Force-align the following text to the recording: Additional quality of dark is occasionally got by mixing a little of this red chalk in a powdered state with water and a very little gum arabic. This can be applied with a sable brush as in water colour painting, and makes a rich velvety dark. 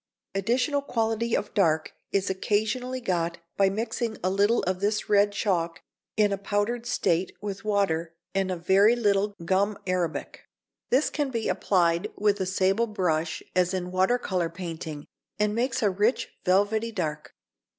Additional 0.33 0.81
quality 0.81 1.35
of 1.37 1.53
dark 1.53 1.93
is 2.11 2.27
occasionally 2.31 2.99
got 2.99 3.37
by 3.55 3.69
mixing 3.69 4.17
a 4.23 4.31
little 4.31 4.63
of 4.63 4.79
this 4.79 5.09
red 5.09 5.31
chalk 5.31 5.79
in 6.17 6.31
a 6.31 6.39
powdered 6.39 6.87
state 6.87 7.31
with 7.39 7.63
water 7.63 8.15
and 8.33 8.49
a 8.49 8.55
very 8.55 8.95
little 8.95 9.35
gum 9.45 9.77
arabic. 9.85 10.47
This 10.89 11.11
can 11.11 11.29
be 11.29 11.47
applied 11.47 12.11
with 12.17 12.41
a 12.41 12.47
sable 12.47 12.87
brush 12.87 13.43
as 13.55 13.75
in 13.75 13.91
water 13.91 14.17
colour 14.17 14.49
painting, 14.49 15.05
and 15.37 15.53
makes 15.53 15.83
a 15.83 15.89
rich 15.91 16.35
velvety 16.45 16.91
dark. 16.91 17.35